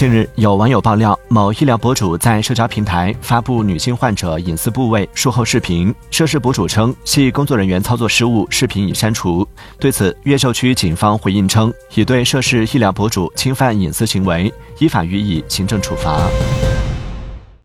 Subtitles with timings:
[0.00, 9.46] 近日有网友爆料某医疗博主在社交平台发布女性患者隐私部位术后视频涉事博主称系工作人员操作失误视频已删除。
[9.78, 16.18] 对此越秀区警方回应称已对涉事医疗博主侵犯隐私行为依法予以行政处罚。